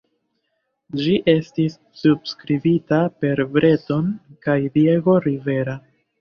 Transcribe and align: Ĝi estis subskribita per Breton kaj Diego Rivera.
Ĝi 1.01 1.11
estis 1.33 1.75
subskribita 2.03 2.99
per 3.25 3.43
Breton 3.59 4.09
kaj 4.49 4.57
Diego 4.79 5.17
Rivera. 5.29 5.79